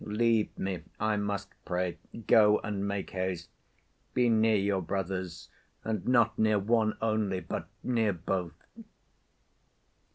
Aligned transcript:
Leave 0.03 0.49
me, 0.57 0.81
I 0.99 1.15
must 1.15 1.49
pray. 1.63 1.99
Go, 2.25 2.57
and 2.63 2.87
make 2.87 3.11
haste. 3.11 3.49
Be 4.15 4.29
near 4.29 4.55
your 4.55 4.81
brothers. 4.81 5.47
And 5.83 6.07
not 6.07 6.39
near 6.39 6.57
one 6.57 6.97
only, 7.03 7.39
but 7.39 7.67
near 7.83 8.11
both." 8.11 8.55